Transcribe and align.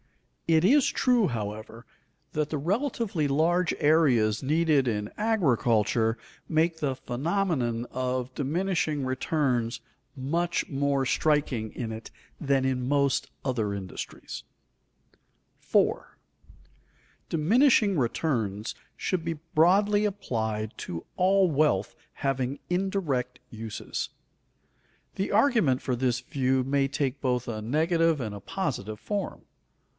It 0.47 0.65
is 0.65 0.87
true, 0.87 1.27
however, 1.29 1.85
that 2.33 2.49
the 2.49 2.57
relatively 2.57 3.25
large 3.25 3.73
areas 3.79 4.43
needed 4.43 4.85
in 4.85 5.09
agriculture 5.15 6.17
make 6.49 6.79
the 6.79 6.95
phenomenon 6.95 7.85
of 7.91 8.33
diminishing 8.33 9.05
returns 9.05 9.79
much 10.13 10.67
more 10.67 11.05
striking 11.05 11.71
in 11.71 11.93
it 11.93 12.11
than 12.41 12.65
in 12.65 12.85
most 12.85 13.29
other 13.45 13.73
industries. 13.73 14.43
[Sidenote: 15.61 15.61
And 15.61 15.71
to 15.71 15.77
all 15.77 15.91
indirect 15.91 16.07
agents] 16.09 16.93
4. 17.29 17.37
"Diminishing 17.37 17.97
returns" 17.97 18.75
should 18.97 19.23
be 19.23 19.39
broadly 19.55 20.03
applied 20.03 20.77
to 20.79 21.05
all 21.15 21.49
wealth 21.49 21.95
having 22.13 22.59
indirect 22.69 23.39
uses. 23.51 24.09
The 25.15 25.31
argument 25.31 25.81
for 25.81 25.95
this 25.95 26.19
view 26.19 26.63
may 26.65 26.87
take 26.89 27.21
both 27.21 27.47
a 27.47 27.61
negative 27.61 28.19
and 28.19 28.33
a 28.35 28.41
positive 28.41 28.99
form. 28.99 29.43